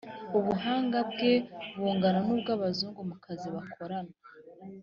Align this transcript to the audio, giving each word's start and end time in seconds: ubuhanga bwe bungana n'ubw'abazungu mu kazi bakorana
ubuhanga 0.37 0.97
bwe 1.09 1.31
bungana 1.81 2.19
n'ubw'abazungu 2.25 3.01
mu 3.09 3.15
kazi 3.23 3.47
bakorana 3.55 4.13